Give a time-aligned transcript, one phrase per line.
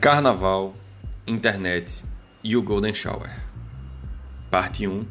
[0.00, 0.72] Carnaval,
[1.26, 2.02] internet
[2.42, 3.30] e o Golden Shower.
[4.50, 5.04] Parte 1.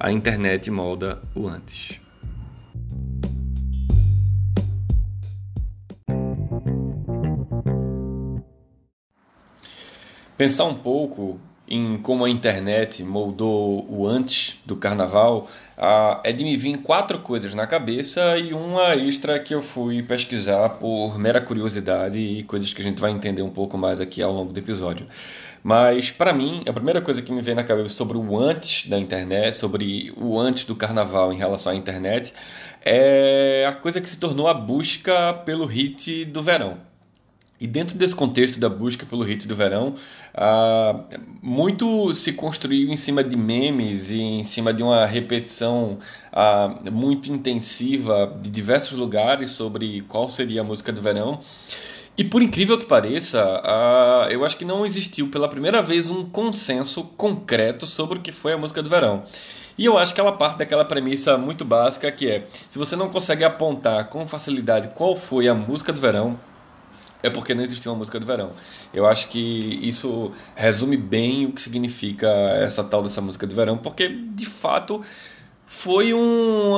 [0.00, 2.00] A internet molda o antes.
[10.36, 15.48] Pensar um pouco em como a internet moldou o antes do carnaval,
[16.22, 20.70] é de me vir quatro coisas na cabeça e uma extra que eu fui pesquisar
[20.70, 24.32] por mera curiosidade e coisas que a gente vai entender um pouco mais aqui ao
[24.32, 25.06] longo do episódio.
[25.62, 28.98] Mas para mim, a primeira coisa que me vem na cabeça sobre o antes da
[28.98, 32.32] internet, sobre o antes do carnaval em relação à internet,
[32.84, 36.78] é a coisa que se tornou a busca pelo hit do verão.
[37.58, 39.94] E dentro desse contexto da busca pelo hit do verão,
[40.34, 45.98] uh, muito se construiu em cima de memes e em cima de uma repetição
[46.32, 51.40] uh, muito intensiva de diversos lugares sobre qual seria a música do verão.
[52.18, 56.24] E por incrível que pareça, uh, eu acho que não existiu pela primeira vez um
[56.24, 59.24] consenso concreto sobre o que foi a música do verão.
[59.78, 63.10] E eu acho que ela parte daquela premissa muito básica que é: se você não
[63.10, 66.38] consegue apontar com facilidade qual foi a música do verão,
[67.26, 68.50] é porque não existiu uma música do verão.
[68.92, 72.28] Eu acho que isso resume bem o que significa
[72.60, 75.02] essa tal dessa música do verão, porque de fato
[75.66, 76.74] foi um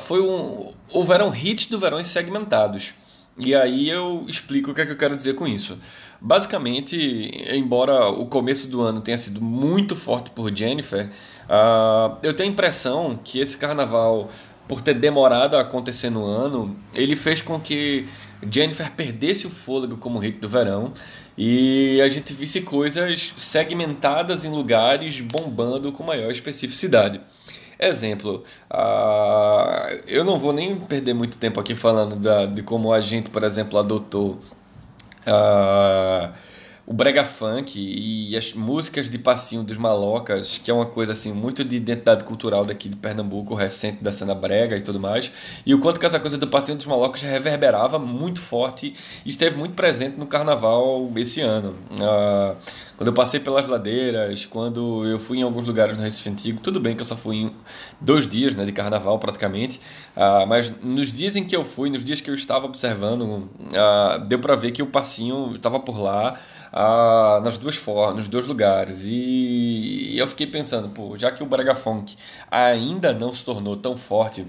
[0.00, 2.94] foi um houveram hits do verão segmentados.
[3.38, 5.78] E aí eu explico o que é que eu quero dizer com isso.
[6.20, 11.06] Basicamente, embora o começo do ano tenha sido muito forte por Jennifer,
[11.48, 14.30] uh, eu tenho a impressão que esse carnaval,
[14.68, 18.06] por ter demorado a acontecer no ano, ele fez com que
[18.48, 20.92] Jennifer perdesse o fôlego como hit do verão
[21.36, 27.20] e a gente visse coisas segmentadas em lugares bombando com maior especificidade.
[27.78, 33.00] Exemplo, uh, eu não vou nem perder muito tempo aqui falando da, de como a
[33.00, 34.38] gente, por exemplo, adotou.
[35.26, 36.30] Uh,
[36.90, 41.32] o brega funk e as músicas de passinho dos malocas, que é uma coisa assim
[41.32, 45.30] muito de identidade cultural daqui de Pernambuco, recente da cena brega e tudo mais,
[45.64, 48.92] e o quanto que essa coisa do passinho dos malocas reverberava muito forte
[49.24, 51.76] e esteve muito presente no carnaval esse ano.
[52.02, 52.56] Ah,
[52.96, 56.80] quando eu passei pelas ladeiras, quando eu fui em alguns lugares no Recife Antigo, tudo
[56.80, 57.52] bem que eu só fui em
[58.00, 59.80] dois dias né, de carnaval praticamente,
[60.16, 64.18] ah, mas nos dias em que eu fui, nos dias que eu estava observando, ah,
[64.26, 66.36] deu para ver que o passinho estava por lá
[66.72, 69.02] ah, nas duas formas, nos dois lugares.
[69.04, 72.16] E, eu fiquei pensando, pô, já que o Brega Funk
[72.50, 74.46] ainda não se tornou tão forte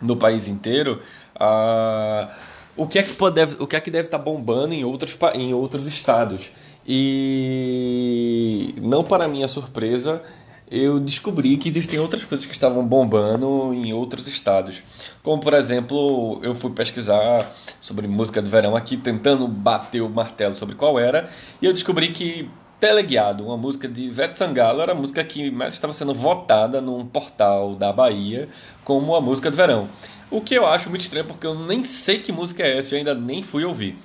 [0.00, 1.00] no país inteiro,
[1.34, 2.30] ah,
[2.76, 5.16] o que é que pode, o que é que deve estar tá bombando em outros
[5.34, 6.50] em outros estados?
[6.86, 10.22] E não para minha surpresa,
[10.70, 14.82] eu descobri que existem outras coisas que estavam bombando em outros estados.
[15.22, 20.56] Como, por exemplo, eu fui pesquisar sobre música de verão aqui, tentando bater o martelo
[20.56, 21.30] sobre qual era,
[21.60, 22.48] e eu descobri que
[22.80, 27.04] Teleguiado, uma música de Ivete Sangalo, era a música que mais estava sendo votada num
[27.04, 28.48] portal da Bahia
[28.84, 29.88] como a música de verão.
[30.30, 32.98] O que eu acho muito estranho, porque eu nem sei que música é essa, eu
[32.98, 33.98] ainda nem fui ouvir.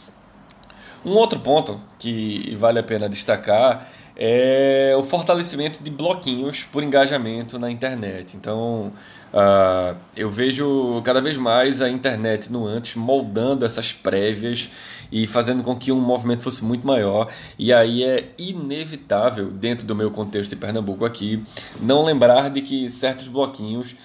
[1.05, 7.57] Um outro ponto que vale a pena destacar é o fortalecimento de bloquinhos por engajamento
[7.57, 8.37] na internet.
[8.37, 8.93] Então,
[9.33, 14.69] uh, eu vejo cada vez mais a internet no antes moldando essas prévias
[15.11, 17.31] e fazendo com que um movimento fosse muito maior.
[17.57, 21.43] E aí é inevitável, dentro do meu contexto de Pernambuco aqui,
[21.79, 23.95] não lembrar de que certos bloquinhos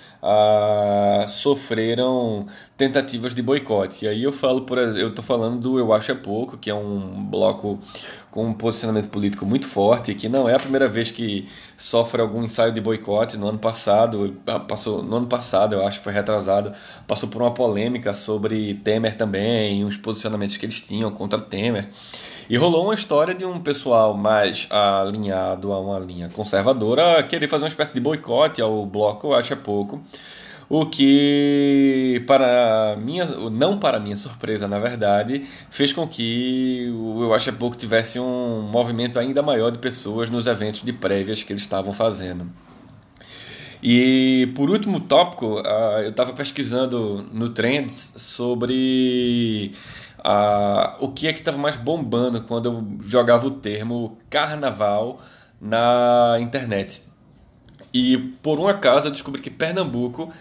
[1.29, 2.47] sofreram
[2.77, 4.05] tentativas de boicote.
[4.05, 6.75] E aí eu falo por eu tô falando do Eu Acho é Pouco, que é
[6.75, 7.79] um bloco
[8.31, 12.45] com um posicionamento político muito forte, que não é a primeira vez que sofre algum
[12.45, 13.37] ensaio de boicote.
[13.37, 16.73] No ano passado, ah, passou no ano passado, eu acho, foi retrasado,
[17.07, 21.89] passou por uma polêmica sobre Temer também, os posicionamentos que eles tinham contra Temer.
[22.49, 27.65] E rolou uma história de um pessoal mais alinhado a uma linha conservadora querer fazer
[27.65, 30.03] uma espécie de boicote ao bloco, acho é pouco.
[30.71, 37.35] O que, para minha, não para minha surpresa, na verdade, fez com que o Eu
[37.35, 41.53] Acho é Pouco tivesse um movimento ainda maior de pessoas nos eventos de prévias que
[41.53, 42.47] eles estavam fazendo.
[43.83, 49.73] E por último tópico, uh, eu estava pesquisando no Trends sobre
[51.01, 55.21] o que é que estava mais bombando quando eu jogava o termo carnaval
[55.61, 57.03] na internet.
[57.93, 60.33] E por um acaso eu descobri que Pernambuco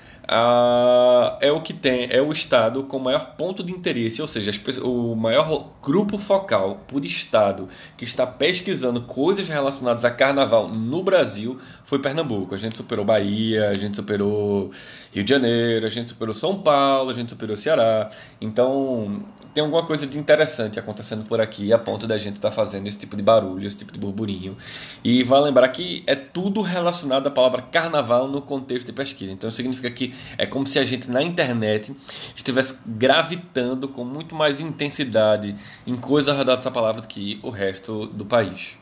[1.39, 4.51] é o que tem, é o estado com maior ponto de interesse, ou seja,
[4.84, 11.57] o maior grupo focal por estado que está pesquisando coisas relacionadas a carnaval no Brasil
[11.86, 12.54] foi Pernambuco.
[12.54, 14.72] A gente superou Bahia, a gente superou
[15.13, 18.10] Rio de Janeiro, a gente superou São Paulo, a gente superou Ceará.
[18.42, 19.22] Então,
[19.57, 22.86] tem alguma coisa de interessante acontecendo por aqui a ponto da gente estar tá fazendo
[22.86, 24.56] esse tipo de barulho, esse tipo de burburinho.
[25.04, 29.31] E vai lembrar que é tudo relacionado à palavra carnaval no contexto de pesquisa.
[29.31, 31.92] Então significa que é como se a gente na internet
[32.36, 35.56] estivesse gravitando com muito mais intensidade
[35.88, 38.77] em coisas ao redor dessa palavra do que o resto do país.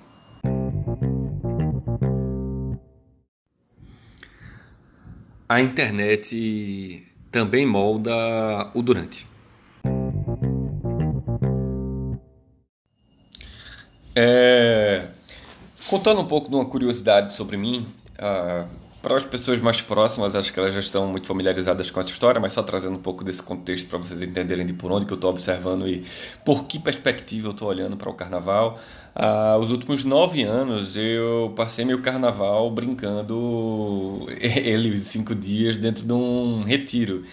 [5.48, 8.12] A internet também molda
[8.74, 9.35] o durante.
[14.16, 15.08] É,
[15.90, 17.86] contando um pouco de uma curiosidade sobre mim,
[18.18, 18.68] uh,
[19.06, 22.42] para as pessoas mais próximas, acho que elas já estão muito familiarizadas com essa história,
[22.42, 25.16] mas só trazendo um pouco desse contexto para vocês entenderem de por onde que eu
[25.16, 26.04] estou observando e
[26.44, 28.80] por que perspectiva eu estou olhando para o carnaval.
[29.16, 36.12] Uh, os últimos nove anos eu passei meu carnaval brincando ele cinco dias dentro de
[36.12, 37.26] um retiro.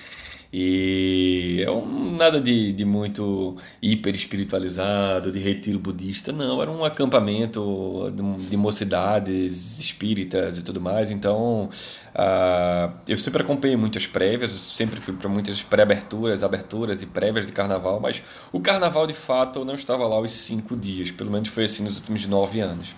[0.53, 6.61] E é um, nada de, de muito hiper espiritualizado, de retiro budista, não.
[6.61, 11.11] Era um acampamento de, de mocidades espíritas e tudo mais.
[11.11, 11.71] Então,
[12.15, 17.53] uh, eu sempre acompanhei muitas prévias, sempre fui para muitas pré-aberturas, aberturas e prévias de
[17.53, 18.23] carnaval, mas
[18.53, 21.83] o carnaval de fato eu não estava lá os cinco dias, pelo menos foi assim
[21.83, 22.95] nos últimos nove anos.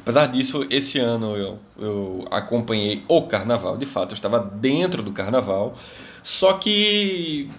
[0.00, 5.12] Apesar disso, esse ano eu, eu acompanhei o carnaval, de fato, eu estava dentro do
[5.12, 5.76] carnaval.
[6.22, 7.50] Só que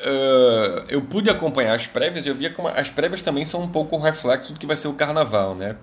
[0.00, 3.68] uh, eu pude acompanhar as prévias e eu via como as prévias também são um
[3.68, 5.76] pouco um reflexo do que vai ser o carnaval, né?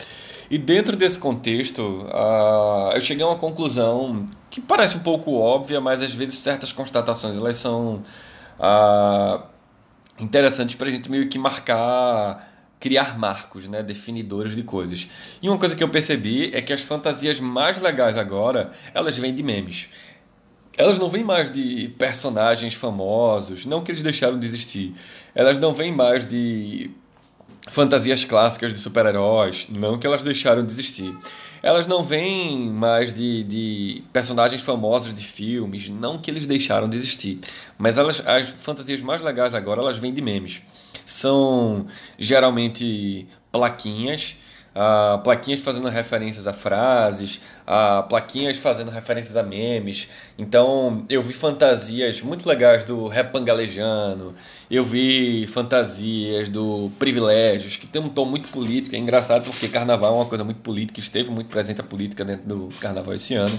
[0.49, 5.81] E dentro desse contexto, uh, eu cheguei a uma conclusão que parece um pouco óbvia,
[5.81, 8.03] mas às vezes certas constatações elas são
[8.59, 9.43] uh,
[10.19, 15.09] interessantes para a gente meio que marcar criar marcos, né, definidores de coisas.
[15.41, 19.33] E uma coisa que eu percebi é que as fantasias mais legais agora, elas vêm
[19.33, 19.89] de memes
[20.77, 24.93] elas não vêm mais de personagens famosos, não que eles deixaram de existir.
[25.33, 26.91] Elas não vêm mais de
[27.69, 31.15] fantasias clássicas de super-heróis, não que elas deixaram de existir.
[31.63, 36.95] Elas não vêm mais de, de personagens famosos de filmes, não que eles deixaram de
[36.95, 37.39] existir.
[37.77, 40.61] Mas elas, as fantasias mais legais agora, elas vêm de memes.
[41.05, 41.87] São
[42.19, 44.35] geralmente plaquinhas
[44.75, 50.09] uh, plaquinhas fazendo referências a frases, uh, plaquinhas fazendo referências a memes.
[50.37, 54.35] Então eu vi fantasias muito legais do Repangalejano,
[54.69, 60.13] eu vi fantasias do Privilégios, que tem um tom muito político, é engraçado porque carnaval
[60.13, 63.57] é uma coisa muito política, esteve muito presente a política dentro do carnaval esse ano.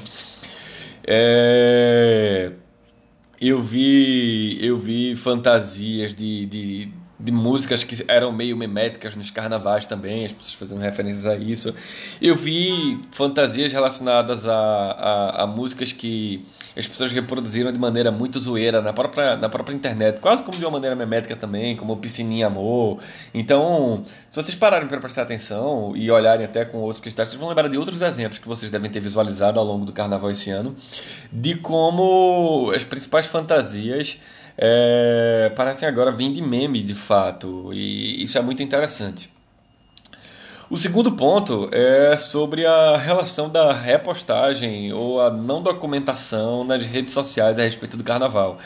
[1.07, 2.53] É...
[3.39, 9.87] Eu vi, eu vi fantasias de, de de músicas que eram meio meméticas nos carnavais
[9.87, 11.75] também, as pessoas fazendo referências a isso.
[12.21, 16.45] Eu vi fantasias relacionadas a, a, a, músicas que
[16.77, 20.65] as pessoas reproduziram de maneira muito zoeira na própria, na própria internet, quase como de
[20.65, 23.01] uma maneira memética também, como Piscininha Amor.
[23.33, 27.49] Então, se vocês pararem para prestar atenção e olharem até com outros cristais, vocês vão
[27.49, 30.77] lembrar de outros exemplos que vocês devem ter visualizado ao longo do carnaval esse ano,
[31.33, 34.21] de como as principais fantasias
[34.59, 39.31] é, parecem agora vir de meme de fato, e isso é muito interessante.
[40.69, 47.15] O segundo ponto é sobre a relação da repostagem ou a não documentação nas redes
[47.15, 48.59] sociais a respeito do carnaval.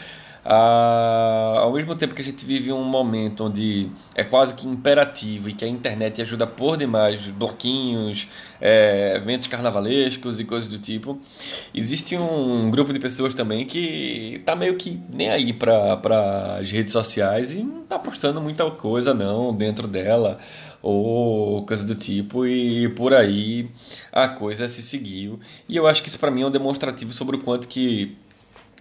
[0.44, 5.50] Ah, ao mesmo tempo que a gente vive um momento onde é quase que imperativo
[5.50, 8.26] e que a internet ajuda por demais bloquinhos,
[8.60, 11.20] é, eventos carnavalescos e coisas do tipo,
[11.74, 16.92] existe um grupo de pessoas também que tá meio que nem aí para as redes
[16.92, 20.38] sociais e não tá postando muita coisa não dentro dela
[20.82, 23.68] ou coisa do tipo e por aí
[24.10, 25.38] a coisa se seguiu.
[25.68, 28.16] E eu acho que isso para mim é um demonstrativo sobre o quanto que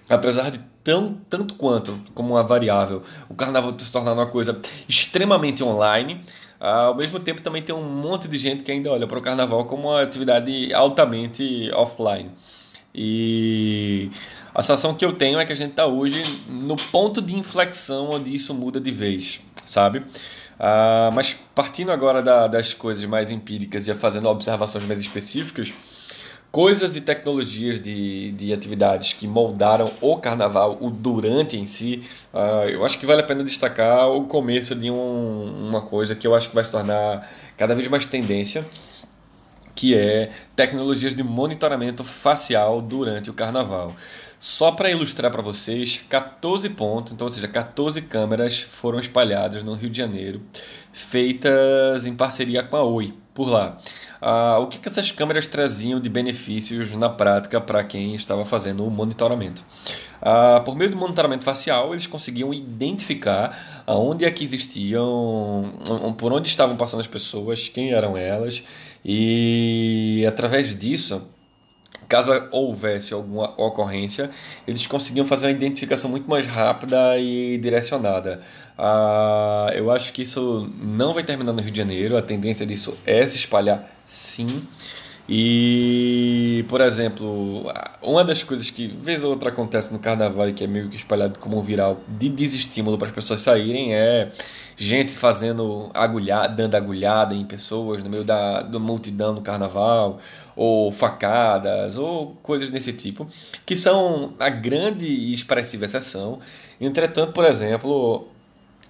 [0.10, 5.64] apesar de tão, tanto quanto como uma variável, o carnaval se tornar uma coisa extremamente
[5.64, 6.22] online,
[6.60, 9.66] ao mesmo tempo também tem um monte de gente que ainda olha para o carnaval
[9.66, 12.32] como uma atividade altamente offline.
[12.94, 14.10] E
[14.54, 18.10] a sensação que eu tenho é que a gente está hoje no ponto de inflexão
[18.10, 20.00] onde isso muda de vez, sabe?
[20.00, 25.74] Uh, mas partindo agora da, das coisas mais empíricas e fazendo observações mais específicas,
[26.52, 32.04] coisas e tecnologias de, de atividades que moldaram o carnaval, o durante em si,
[32.34, 36.26] uh, eu acho que vale a pena destacar o começo de um, uma coisa que
[36.26, 38.66] eu acho que vai se tornar cada vez mais tendência,
[39.76, 43.96] que é tecnologias de monitoramento facial durante o carnaval.
[44.40, 49.74] Só para ilustrar para vocês, 14 pontos, então, ou seja, 14 câmeras foram espalhadas no
[49.74, 50.42] Rio de Janeiro,
[50.92, 53.78] feitas em parceria com a Oi, por lá.
[54.22, 58.86] Ah, o que, que essas câmeras traziam de benefícios na prática para quem estava fazendo
[58.86, 59.64] o monitoramento?
[60.22, 65.72] Ah, por meio do monitoramento facial, eles conseguiam identificar aonde é que existiam,
[66.18, 68.62] por onde estavam passando as pessoas, quem eram elas,
[69.04, 71.22] e através disso,
[72.10, 74.32] caso houvesse alguma ocorrência,
[74.68, 78.42] eles conseguiam fazer uma identificação muito mais rápida e direcionada.
[78.76, 82.98] Ah, eu acho que isso não vai terminar no Rio de Janeiro, a tendência disso
[83.06, 84.68] é se espalhar sim.
[85.32, 90.64] E, por exemplo, uma das coisas que vez ou outra acontece no carnaval e que
[90.64, 94.32] é meio que espalhado como um viral de desestímulo para as pessoas saírem é
[94.76, 100.20] gente fazendo agulhada, dando agulhada em pessoas no meio da, da multidão no carnaval,
[100.62, 103.26] ou facadas, ou coisas desse tipo,
[103.66, 106.40] que são a grande e expressiva exceção.
[106.82, 108.28] Entretanto, por exemplo,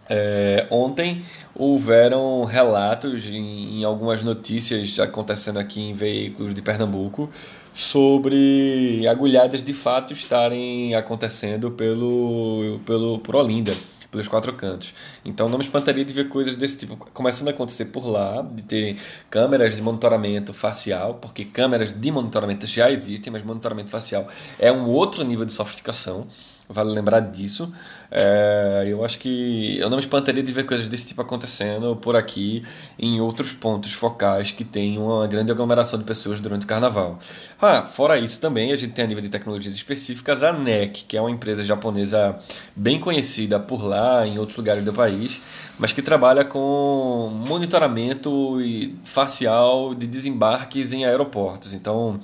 [0.09, 1.23] é, ontem
[1.53, 7.29] houveram relatos em, em, algumas notícias acontecendo aqui em veículos de Pernambuco
[7.71, 13.73] sobre agulhadas de fato estarem acontecendo pelo, pelo, por Olinda
[14.11, 14.93] pelos quatro cantos.
[15.23, 18.63] Então não me espantaria de ver coisas desse tipo começando a acontecer por lá, de
[18.63, 18.97] ter
[19.29, 24.85] câmeras de monitoramento facial, porque câmeras de monitoramento já existem, mas monitoramento facial é um
[24.85, 26.27] outro nível de sofisticação,
[26.67, 27.73] vale lembrar disso.
[28.11, 32.15] É, eu acho que eu não me espantaria de ver coisas desse tipo acontecendo por
[32.15, 32.63] aqui
[32.97, 37.19] em outros pontos focais que tem uma grande aglomeração de pessoas durante o carnaval.
[37.61, 41.17] Ah, fora isso também a gente tem a nível de tecnologias específicas a NEC, que
[41.17, 42.39] é uma empresa japonesa
[42.75, 45.39] bem conhecida por lá em outros lugares do país,
[45.79, 48.57] mas que trabalha com monitoramento
[49.05, 51.73] facial de desembarques em aeroportos.
[51.73, 52.19] Então,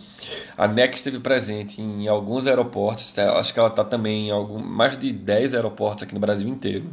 [0.58, 3.40] a NEC esteve presente em alguns aeroportos, tá?
[3.40, 6.86] acho que ela está também em algum, mais de 10 aeroportos aqui no Brasil inteiro.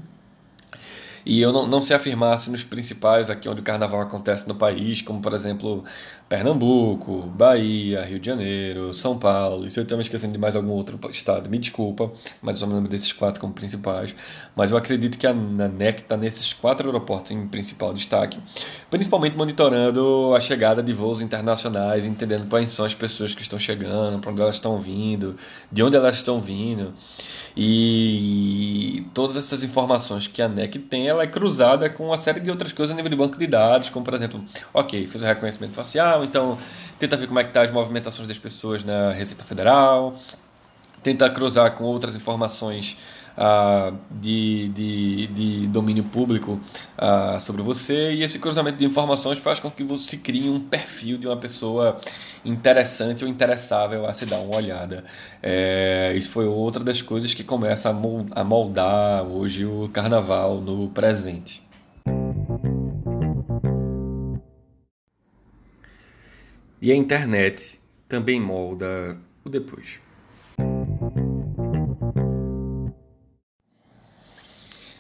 [1.24, 4.54] E eu não, não sei afirmar se nos principais aqui onde o carnaval acontece no
[4.54, 5.84] país, como por exemplo
[6.32, 10.70] Pernambuco, Bahia, Rio de Janeiro, São Paulo, e se eu me esquecendo de mais algum
[10.70, 12.10] outro estado, me desculpa,
[12.40, 14.14] mas eu só me lembro desses quatro como principais.
[14.56, 18.38] Mas eu acredito que a NEC está nesses quatro aeroportos em principal destaque,
[18.90, 24.18] principalmente monitorando a chegada de voos internacionais, entendendo quais são as pessoas que estão chegando,
[24.18, 25.36] para onde elas estão vindo,
[25.70, 26.94] de onde elas estão vindo.
[27.54, 32.50] E todas essas informações que a NEC tem, ela é cruzada com uma série de
[32.50, 35.74] outras coisas a nível de banco de dados, como por exemplo, ok, fez o reconhecimento
[35.74, 36.58] facial, então
[36.98, 40.16] tenta ver como é que tá as movimentações das pessoas na Receita Federal,
[41.02, 42.96] tenta cruzar com outras informações
[43.36, 46.60] uh, de, de, de, domínio público
[46.98, 51.18] uh, sobre você e esse cruzamento de informações faz com que você crie um perfil
[51.18, 52.00] de uma pessoa
[52.44, 55.04] interessante ou interessável a se dar uma olhada.
[55.42, 61.61] É, isso foi outra das coisas que começa a moldar hoje o carnaval no presente.
[66.82, 70.00] E a internet também molda o depois.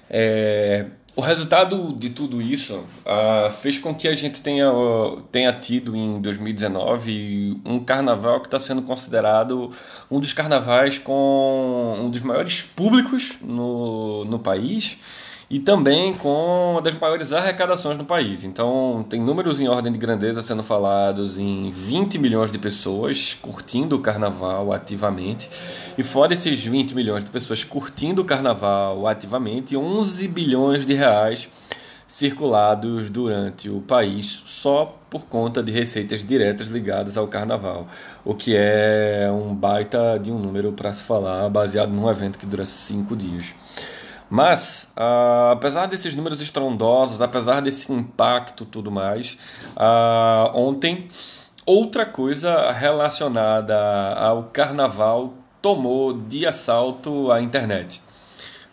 [0.08, 0.86] É,
[1.16, 4.70] o resultado de tudo isso uh, fez com que a gente tenha,
[5.32, 9.72] tenha tido em 2019 um carnaval que está sendo considerado
[10.08, 14.96] um dos carnavais com um dos maiores públicos no, no país
[15.52, 18.42] e também com uma das maiores arrecadações no país.
[18.42, 23.94] Então, tem números em ordem de grandeza sendo falados em 20 milhões de pessoas curtindo
[23.96, 25.50] o carnaval ativamente.
[25.98, 31.50] E fora esses 20 milhões de pessoas curtindo o carnaval ativamente, 11 bilhões de reais
[32.08, 37.86] circulados durante o país só por conta de receitas diretas ligadas ao carnaval,
[38.24, 42.46] o que é um baita de um número para se falar baseado num evento que
[42.46, 43.54] dura cinco dias.
[44.28, 49.36] Mas, uh, apesar desses números estrondosos, apesar desse impacto tudo mais,
[49.76, 51.08] uh, ontem
[51.66, 53.76] outra coisa relacionada
[54.14, 58.02] ao carnaval tomou de assalto a internet.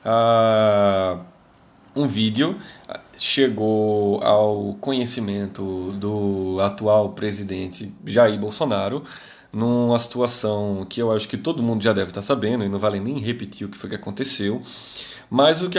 [0.03, 1.20] Uh,
[1.96, 2.58] um vídeo
[3.18, 9.03] chegou ao conhecimento do atual presidente Jair Bolsonaro
[9.51, 13.00] numa situação que eu acho que todo mundo já deve estar sabendo e não vale
[13.00, 14.62] nem repetir o que foi que aconteceu
[15.29, 15.77] mas o que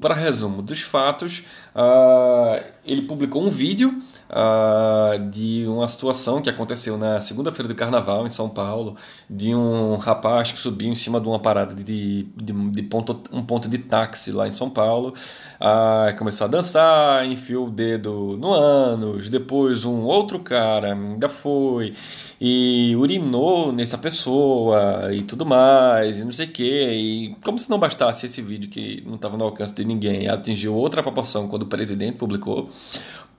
[0.00, 1.42] para resumo dos fatos,
[1.74, 4.02] uh, ele publicou um vídeo
[4.32, 8.96] uh, de uma situação que aconteceu na segunda-feira do carnaval em São Paulo,
[9.28, 13.44] de um rapaz que subiu em cima de uma parada de, de, de ponto, um
[13.44, 15.14] ponto de táxi lá em São Paulo,
[15.60, 21.94] uh, começou a dançar, enfiou o dedo no ânus, depois um outro cara ainda foi
[22.40, 27.70] e urinou nessa pessoa e tudo mais, e não sei o que, e como se
[27.70, 31.62] não bastasse esse vídeo que não estava no alcance de ninguém, atingiu outra proporção quando
[31.62, 32.70] o presidente publicou.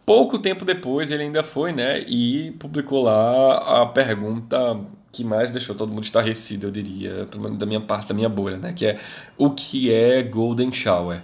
[0.05, 4.79] Pouco tempo depois ele ainda foi, né, e publicou lá a pergunta
[5.13, 8.27] que mais deixou todo mundo estarrecido, eu diria, pelo menos da minha parte, da minha
[8.27, 8.99] bolha, né, que é
[9.37, 11.21] o que é Golden Shower.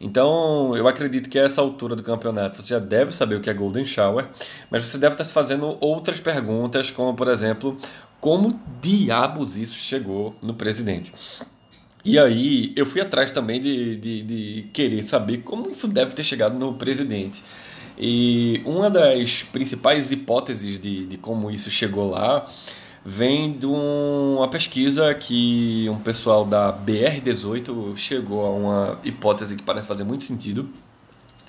[0.00, 3.50] Então, eu acredito que a essa altura do campeonato você já deve saber o que
[3.50, 4.26] é Golden Shower,
[4.70, 7.76] mas você deve estar se fazendo outras perguntas, como por exemplo,
[8.20, 11.12] como diabos isso chegou no presidente?
[12.04, 16.22] E aí eu fui atrás também de, de, de querer saber como isso deve ter
[16.22, 17.42] chegado no presidente.
[17.98, 22.50] E uma das principais hipóteses de, de como isso chegou lá
[23.04, 29.86] vem de uma pesquisa que um pessoal da BR18 chegou a uma hipótese que parece
[29.86, 30.68] fazer muito sentido,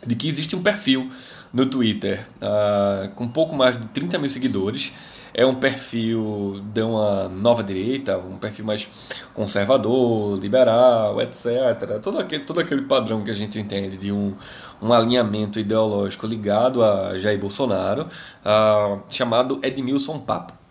[0.06, 1.10] de que existe um perfil
[1.54, 4.92] no Twitter uh, com pouco mais de 30 mil seguidores.
[5.38, 8.88] É um perfil de uma nova direita, um perfil mais
[9.34, 12.00] conservador, liberal, etc.
[12.02, 14.34] Todo aquele, todo aquele padrão que a gente entende de um,
[14.82, 18.04] um alinhamento ideológico ligado a Jair Bolsonaro,
[18.46, 20.65] uh, chamado Edmilson Papo.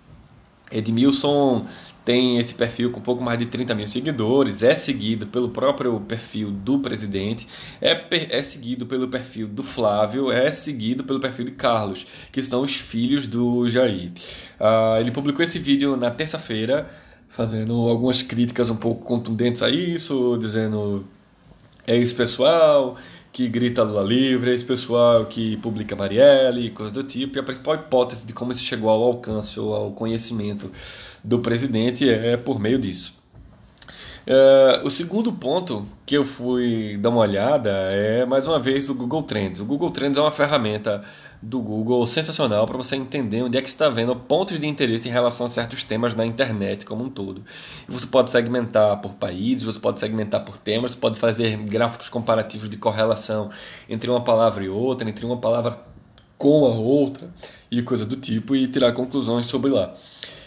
[0.71, 1.67] Edmilson
[2.05, 6.51] tem esse perfil com pouco mais de 30 mil seguidores, é seguido pelo próprio perfil
[6.51, 7.49] do presidente,
[7.81, 12.61] é, é seguido pelo perfil do Flávio, é seguido pelo perfil de Carlos, que são
[12.61, 14.13] os filhos do Jair.
[14.61, 16.91] Uh, ele publicou esse vídeo na terça-feira,
[17.29, 21.07] fazendo algumas críticas um pouco contundentes a isso, dizendo
[21.87, 22.97] é esse pessoal
[23.35, 27.75] que grita Lula livre, esse pessoal que publica Marielle, coisas do tipo, e a principal
[27.75, 30.71] hipótese de como isso chegou ao alcance ou ao conhecimento
[31.23, 33.13] do presidente é por meio disso.
[34.25, 38.95] Uh, o segundo ponto que eu fui dar uma olhada é mais uma vez o
[38.95, 39.61] Google Trends.
[39.61, 41.05] O Google Trends é uma ferramenta
[41.43, 45.13] do Google sensacional para você entender onde é que está vendo pontos de interesse em
[45.13, 47.43] relação a certos temas na internet como um todo.
[47.89, 52.09] E você pode segmentar por países, você pode segmentar por temas, você pode fazer gráficos
[52.09, 53.51] comparativos de correlação
[53.89, 55.79] entre uma palavra e outra, entre uma palavra
[56.39, 57.29] com a outra
[57.71, 59.95] e coisa do tipo e tirar conclusões sobre lá.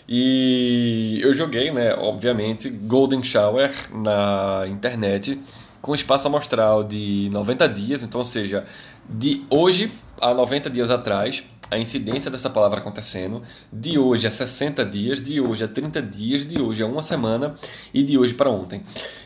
[0.07, 5.39] E eu joguei, né, obviamente, Golden Shower na internet
[5.81, 8.65] com espaço amostral de 90 dias, então, ou seja,
[9.09, 13.41] de hoje a 90 dias atrás, a incidência dessa palavra acontecendo,
[13.71, 17.55] de hoje a 60 dias, de hoje a 30 dias, de hoje a uma semana
[17.93, 18.83] e de hoje para ontem.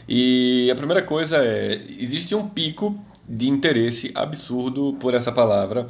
[0.08, 5.88] E a primeira coisa é: existe um pico de interesse absurdo por essa palavra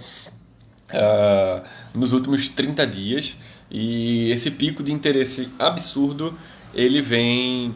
[0.93, 3.37] uh, nos últimos 30 dias,
[3.69, 6.37] e esse pico de interesse absurdo
[6.73, 7.73] ele vem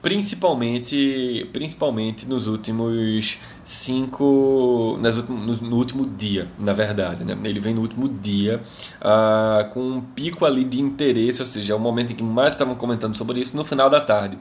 [0.00, 7.36] principalmente principalmente nos últimos cinco nas no, último dia na verdade né?
[7.44, 8.62] ele vem no último dia
[9.00, 12.54] uh, com um pico ali de interesse ou seja é o momento em que mais
[12.54, 14.38] estavam comentando sobre isso no final da tarde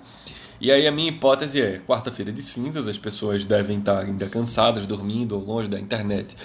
[0.61, 4.85] e aí a minha hipótese é quarta-feira de cinzas as pessoas devem estar ainda cansadas
[4.85, 6.35] dormindo ou longe da internet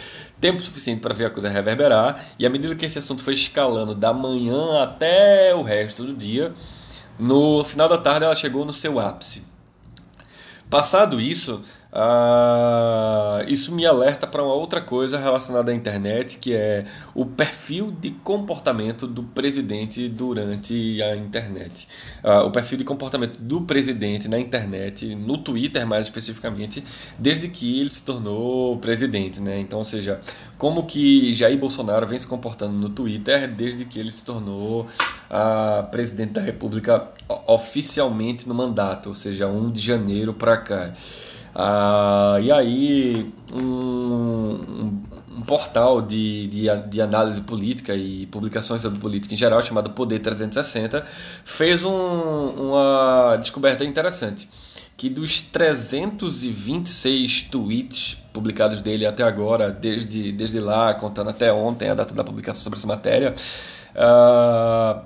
[0.40, 3.94] tempo suficiente para ver a coisa reverberar e à medida que esse assunto foi escalando
[3.94, 6.54] da manhã até o resto do dia
[7.18, 9.44] no final da tarde ela chegou no seu ápice.
[10.68, 11.62] Passado isso,
[11.92, 17.90] Uh, isso me alerta para uma outra coisa relacionada à internet, que é o perfil
[17.90, 21.86] de comportamento do presidente durante a internet.
[22.24, 26.82] Uh, o perfil de comportamento do presidente na internet, no Twitter mais especificamente,
[27.18, 29.38] desde que ele se tornou presidente.
[29.38, 29.60] Né?
[29.60, 30.18] Então, ou seja,
[30.56, 34.86] como que Jair Bolsonaro vem se comportando no Twitter desde que ele se tornou
[35.30, 37.06] uh, presidente da República
[37.46, 40.94] oficialmente no mandato, ou seja, 1 de janeiro para cá.
[41.54, 45.02] Ah, e aí, um,
[45.36, 50.18] um, portal de, de, de, análise política e publicações sobre política em geral, chamado Poder
[50.20, 51.06] 360,
[51.44, 54.48] fez um, uma descoberta interessante.
[54.96, 61.94] Que dos 326 tweets publicados dele até agora, desde, desde lá, contando até ontem a
[61.94, 63.34] data da publicação sobre essa matéria,
[63.94, 65.02] uh,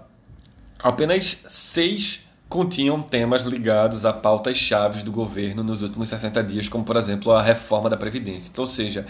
[0.78, 6.84] apenas seis continham temas ligados a pautas chaves do governo nos últimos 60 dias, como
[6.84, 8.50] por exemplo a reforma da Previdência.
[8.50, 9.06] Então, ou seja,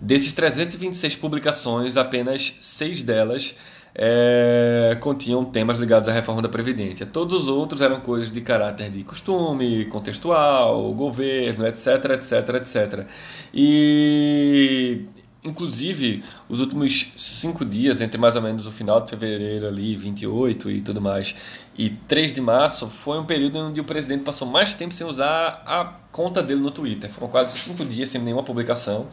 [0.00, 3.54] desses 326 publicações, apenas seis delas
[3.94, 7.04] é, continham temas ligados à reforma da Previdência.
[7.04, 13.06] Todos os outros eram coisas de caráter de costume, contextual, governo, etc, etc, etc.
[13.52, 15.04] E
[15.42, 20.70] inclusive, os últimos cinco dias, entre mais ou menos o final de fevereiro ali, 28
[20.70, 21.34] e tudo mais,
[21.76, 25.62] e 3 de março, foi um período onde o presidente passou mais tempo sem usar
[25.64, 27.08] a conta dele no Twitter.
[27.10, 29.06] Foram quase cinco dias sem nenhuma publicação.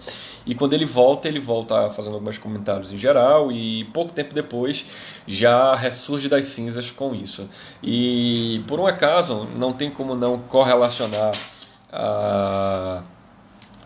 [0.47, 4.83] E quando ele volta, ele volta fazendo alguns comentários em geral e pouco tempo depois
[5.27, 7.47] já ressurge das cinzas com isso.
[7.83, 11.33] E por um acaso, não tem como não correlacionar
[11.93, 13.03] a...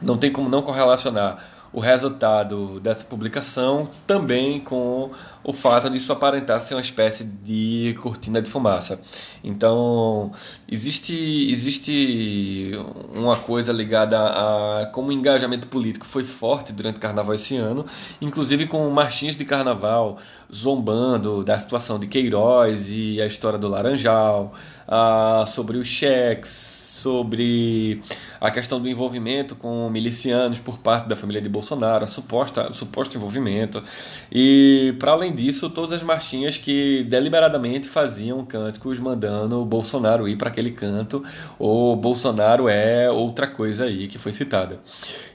[0.02, 5.12] não tem como não correlacionar o resultado dessa publicação também com
[5.44, 9.00] o fato disso aparentar ser uma espécie de cortina de fumaça.
[9.44, 10.32] Então,
[10.70, 11.16] existe,
[11.52, 12.72] existe
[13.14, 17.86] uma coisa ligada a como o engajamento político foi forte durante o carnaval esse ano,
[18.20, 20.18] inclusive com marchinhas de carnaval
[20.54, 24.54] zombando da situação de Queiroz e a história do Laranjal,
[24.88, 28.02] ah, sobre os cheques sobre
[28.40, 32.74] a questão do envolvimento com milicianos por parte da família de Bolsonaro, a suposta, o
[32.74, 33.84] suposto envolvimento.
[34.32, 40.38] E, para além disso, todas as marchinhas que deliberadamente faziam cânticos mandando o Bolsonaro ir
[40.38, 41.24] para aquele canto,
[41.58, 44.80] ou Bolsonaro é outra coisa aí que foi citada.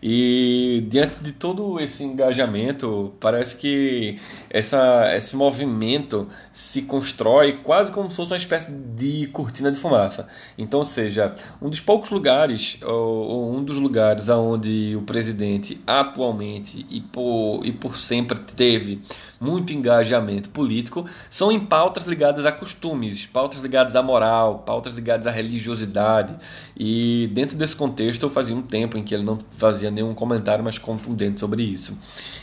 [0.02, 4.18] E, diante de todo esse engajamento, parece que
[4.50, 10.28] essa, esse movimento se constrói quase como se fosse uma espécie de cortina de fumaça.
[10.56, 17.00] Então, seja, um dos poucos lugares, ou, um dos lugares onde o presidente atualmente e
[17.00, 19.00] por, e por sempre teve
[19.40, 25.26] muito engajamento político, são em pautas ligadas a costumes, pautas ligadas à moral, pautas ligadas
[25.26, 26.36] à religiosidade.
[26.76, 30.62] E dentro desse contexto, eu fazia um tempo em que ele não fazia nenhum comentário
[30.62, 31.96] mais contundente sobre isso.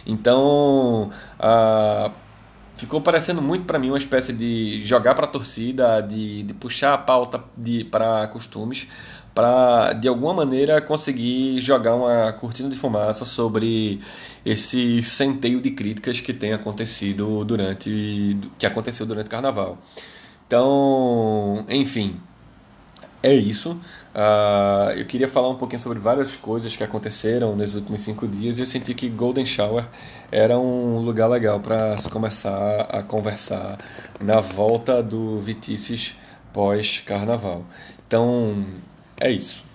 [0.03, 2.09] Então, a
[2.81, 6.95] ficou parecendo muito para mim uma espécie de jogar para a torcida, de, de puxar
[6.95, 7.39] a pauta
[7.91, 8.87] para costumes,
[9.35, 14.01] para de alguma maneira conseguir jogar uma cortina de fumaça sobre
[14.43, 19.77] esse centeio de críticas que tem acontecido durante que aconteceu durante o carnaval.
[20.47, 22.19] Então, enfim,
[23.21, 23.79] é isso.
[24.13, 28.57] Uh, eu queria falar um pouquinho sobre várias coisas que aconteceram nesses últimos cinco dias
[28.57, 29.85] e eu senti que Golden Shower
[30.29, 33.77] era um lugar legal para se começar a conversar
[34.19, 36.15] na volta do Vitices
[36.51, 37.63] pós-carnaval.
[38.05, 38.65] Então,
[39.17, 39.70] é isso.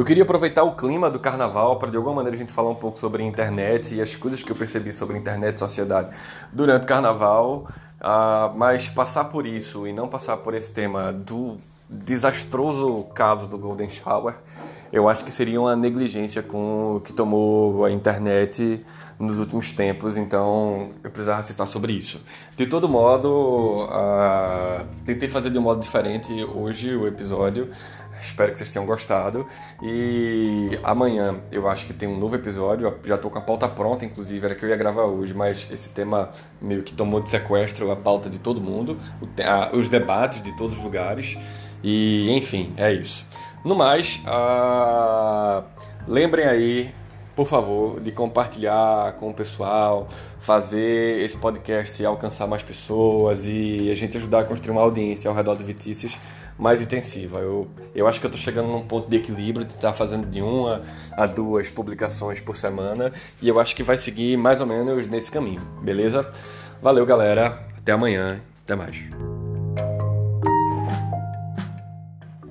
[0.00, 2.74] Eu queria aproveitar o clima do carnaval para de alguma maneira a gente falar um
[2.74, 6.08] pouco sobre a internet e as coisas que eu percebi sobre a internet e sociedade
[6.50, 7.68] durante o carnaval,
[8.00, 13.58] uh, mas passar por isso e não passar por esse tema do desastroso caso do
[13.58, 14.36] Golden Shower,
[14.90, 18.82] eu acho que seria uma negligência com o que tomou a internet
[19.18, 22.18] nos últimos tempos, então eu precisava citar sobre isso.
[22.56, 27.68] De todo modo, uh, tentei fazer de um modo diferente hoje o episódio.
[28.22, 29.46] Espero que vocês tenham gostado.
[29.82, 32.94] E amanhã eu acho que tem um novo episódio.
[33.04, 35.90] Já estou com a pauta pronta, inclusive, era que eu ia gravar hoje, mas esse
[35.90, 36.30] tema
[36.60, 38.98] meio que tomou de sequestro a pauta de todo mundo,
[39.72, 41.36] os debates de todos os lugares.
[41.82, 43.26] E enfim, é isso.
[43.64, 44.20] No mais,
[46.06, 46.94] lembrem aí
[47.40, 50.08] por favor, de compartilhar com o pessoal,
[50.40, 55.34] fazer esse podcast alcançar mais pessoas e a gente ajudar a construir uma audiência ao
[55.34, 56.18] redor do Vitícios
[56.60, 57.40] mais intensiva.
[57.40, 60.42] Eu, eu acho que eu estou chegando num ponto de equilíbrio de estar fazendo de
[60.42, 65.08] uma a duas publicações por semana e eu acho que vai seguir mais ou menos
[65.08, 66.30] nesse caminho, beleza?
[66.82, 67.66] Valeu, galera.
[67.78, 68.40] Até amanhã.
[68.64, 69.39] Até mais.